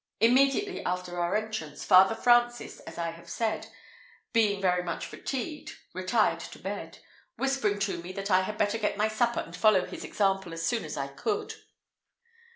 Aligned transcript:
Immediately 0.19 0.83
after 0.83 1.19
our 1.19 1.35
entrance, 1.37 1.85
Father 1.85 2.15
Francis, 2.15 2.79
as 2.87 2.97
I 2.97 3.11
have 3.11 3.29
said, 3.29 3.67
being 4.33 4.59
very 4.59 4.81
much 4.81 5.05
fatigued, 5.05 5.73
retired 5.93 6.39
to 6.39 6.57
bed, 6.57 6.97
whispering 7.37 7.77
to 7.81 8.01
me 8.01 8.11
that 8.13 8.31
I 8.31 8.41
had 8.41 8.57
better 8.57 8.79
get 8.79 8.97
my 8.97 9.07
supper 9.07 9.41
and 9.41 9.55
follow 9.55 9.85
his 9.85 10.03
example 10.03 10.53
as 10.53 10.65
soon 10.65 10.85
as 10.85 10.97
I 10.97 11.07
could. 11.07 11.53